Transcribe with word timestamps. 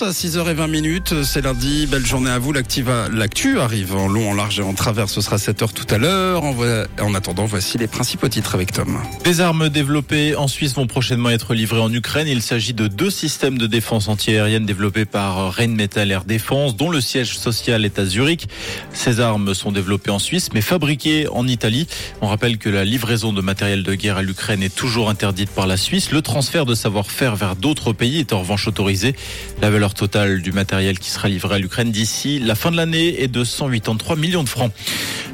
À 0.00 0.10
6h20 0.10 0.70
minutes, 0.70 1.24
c'est 1.24 1.40
lundi, 1.40 1.88
belle 1.88 2.06
journée 2.06 2.30
à 2.30 2.38
vous. 2.38 2.52
L'actu 2.52 3.58
arrive 3.58 3.96
en 3.96 4.06
long, 4.06 4.30
en 4.30 4.34
large 4.34 4.60
et 4.60 4.62
en 4.62 4.72
travers. 4.72 5.08
Ce 5.08 5.20
sera 5.20 5.38
7h 5.38 5.72
tout 5.72 5.92
à 5.92 5.98
l'heure. 5.98 6.44
En, 6.44 7.14
attendant, 7.14 7.46
voici 7.46 7.78
les 7.78 7.88
principaux 7.88 8.28
titres 8.28 8.54
avec 8.54 8.70
Tom. 8.70 8.96
Des 9.24 9.40
armes 9.40 9.68
développées 9.68 10.36
en 10.36 10.46
Suisse 10.46 10.72
vont 10.76 10.86
prochainement 10.86 11.30
être 11.30 11.52
livrées 11.52 11.80
en 11.80 11.92
Ukraine. 11.92 12.28
Il 12.28 12.42
s'agit 12.42 12.74
de 12.74 12.86
deux 12.86 13.10
systèmes 13.10 13.58
de 13.58 13.66
défense 13.66 14.06
antiaérienne 14.06 14.64
développés 14.64 15.04
par 15.04 15.52
Rheinmetall 15.52 16.12
Air 16.12 16.22
Défense, 16.22 16.76
dont 16.76 16.90
le 16.90 17.00
siège 17.00 17.36
social 17.36 17.84
est 17.84 17.98
à 17.98 18.04
Zurich. 18.04 18.46
Ces 18.92 19.18
armes 19.18 19.52
sont 19.52 19.72
développées 19.72 20.12
en 20.12 20.20
Suisse, 20.20 20.50
mais 20.54 20.60
fabriquées 20.60 21.26
en 21.26 21.48
Italie. 21.48 21.88
On 22.20 22.28
rappelle 22.28 22.58
que 22.58 22.68
la 22.68 22.84
livraison 22.84 23.32
de 23.32 23.40
matériel 23.40 23.82
de 23.82 23.96
guerre 23.96 24.18
à 24.18 24.22
l'Ukraine 24.22 24.62
est 24.62 24.76
toujours 24.76 25.10
interdite 25.10 25.50
par 25.50 25.66
la 25.66 25.76
Suisse. 25.76 26.12
Le 26.12 26.22
transfert 26.22 26.66
de 26.66 26.76
savoir-faire 26.76 27.34
vers 27.34 27.56
d'autres 27.56 27.92
pays 27.92 28.20
est 28.20 28.32
en 28.32 28.38
revanche 28.38 28.68
autorisé. 28.68 29.16
La 29.60 29.70
valeur 29.70 29.87
totale 29.94 30.42
du 30.42 30.52
matériel 30.52 30.98
qui 30.98 31.10
sera 31.10 31.28
livré 31.28 31.56
à 31.56 31.58
l'Ukraine 31.58 31.90
d'ici 31.90 32.38
la 32.38 32.54
fin 32.54 32.70
de 32.70 32.76
l'année 32.76 33.22
est 33.22 33.28
de 33.28 33.44
183 33.44 34.16
millions 34.16 34.42
de 34.42 34.48
francs. 34.48 34.72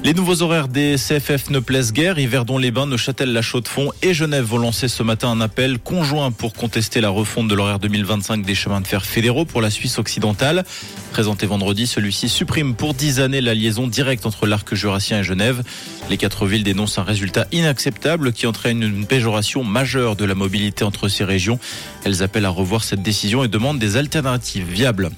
Les 0.04 0.12
nouveaux 0.12 0.42
horaires 0.42 0.68
des 0.68 0.96
CFF 0.96 1.48
ne 1.48 1.60
plaisent 1.60 1.92
guère. 1.94 2.18
Yverdon-les-Bains, 2.18 2.86
Neuchâtel, 2.86 3.32
La 3.32 3.40
Chaux-de-Fonds 3.40 3.90
et 4.02 4.12
Genève 4.12 4.44
vont 4.44 4.58
lancer 4.58 4.86
ce 4.86 5.02
matin 5.02 5.30
un 5.30 5.40
appel 5.40 5.78
conjoint 5.78 6.30
pour 6.30 6.52
contester 6.52 7.00
la 7.00 7.08
refonte 7.08 7.48
de 7.48 7.54
l'horaire 7.54 7.78
2025 7.78 8.44
des 8.44 8.54
chemins 8.54 8.82
de 8.82 8.86
fer 8.86 9.06
fédéraux 9.06 9.46
pour 9.46 9.62
la 9.62 9.70
Suisse 9.70 9.98
occidentale. 9.98 10.64
Présenté 11.10 11.46
vendredi, 11.46 11.86
celui-ci 11.86 12.28
supprime 12.28 12.74
pour 12.74 12.92
10 12.92 13.20
années 13.20 13.40
la 13.40 13.54
liaison 13.54 13.86
directe 13.86 14.26
entre 14.26 14.46
l'arc 14.46 14.74
jurassien 14.74 15.20
et 15.20 15.24
Genève. 15.24 15.62
Les 16.10 16.18
quatre 16.18 16.46
villes 16.46 16.64
dénoncent 16.64 16.98
un 16.98 17.04
résultat 17.04 17.46
inacceptable 17.50 18.32
qui 18.32 18.46
entraîne 18.46 18.82
une 18.82 19.06
péjoration 19.06 19.64
majeure 19.64 20.16
de 20.16 20.26
la 20.26 20.34
mobilité 20.34 20.84
entre 20.84 21.08
ces 21.08 21.24
régions. 21.24 21.58
Elles 22.04 22.22
appellent 22.22 22.44
à 22.44 22.50
revoir 22.50 22.84
cette 22.84 23.00
décision 23.00 23.42
et 23.42 23.48
demandent 23.48 23.78
des 23.78 23.96
alternatives 23.96 24.43
viables. 24.56 25.10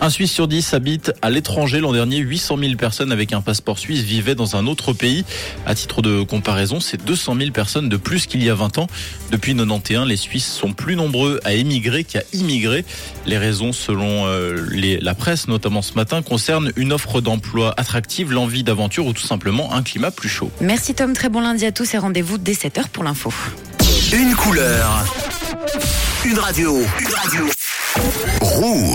Un 0.00 0.10
Suisse 0.10 0.30
sur 0.30 0.46
10 0.46 0.74
habite 0.74 1.12
à 1.22 1.30
l'étranger. 1.30 1.80
L'an 1.80 1.92
dernier, 1.92 2.18
800 2.18 2.58
000 2.58 2.74
personnes 2.76 3.10
avec 3.10 3.32
un 3.32 3.40
passeport 3.40 3.78
suisse 3.78 4.00
vivaient 4.02 4.34
dans 4.36 4.54
un 4.54 4.66
autre 4.66 4.92
pays. 4.92 5.24
À 5.64 5.74
titre 5.74 6.02
de 6.02 6.22
comparaison, 6.22 6.78
c'est 6.78 7.02
200 7.04 7.34
000 7.38 7.50
personnes 7.50 7.88
de 7.88 7.96
plus 7.96 8.26
qu'il 8.26 8.44
y 8.44 8.50
a 8.50 8.54
20 8.54 8.78
ans. 8.78 8.86
Depuis 9.32 9.56
91, 9.56 10.06
les 10.06 10.16
Suisses 10.16 10.46
sont 10.46 10.72
plus 10.72 10.94
nombreux 10.94 11.40
à 11.44 11.54
émigrer 11.54 12.04
qu'à 12.04 12.22
immigrer. 12.32 12.84
Les 13.26 13.38
raisons, 13.38 13.72
selon 13.72 14.26
euh, 14.26 14.64
les- 14.70 14.98
la 15.00 15.14
presse, 15.14 15.48
notamment 15.48 15.82
ce 15.82 15.94
matin, 15.94 16.22
concernent 16.22 16.70
une 16.76 16.92
offre 16.92 17.20
d'emploi 17.20 17.74
attractive, 17.76 18.30
l'envie 18.32 18.62
d'aventure 18.62 19.06
ou 19.06 19.12
tout 19.14 19.26
simplement 19.26 19.72
un 19.74 19.82
climat 19.82 20.10
plus 20.12 20.28
chaud. 20.28 20.50
Merci 20.60 20.94
Tom, 20.94 21.12
très 21.14 21.28
bon 21.28 21.40
lundi 21.40 21.64
à 21.66 21.72
tous 21.72 21.92
et 21.94 21.98
rendez-vous 21.98 22.38
dès 22.38 22.52
7h 22.52 22.88
pour 22.92 23.02
l'info. 23.02 23.32
Une 24.12 24.34
couleur. 24.36 25.04
Une 26.24 26.38
radio. 26.38 26.76
Une 27.00 27.14
radio. 27.14 27.55
Rouge. 28.56 28.86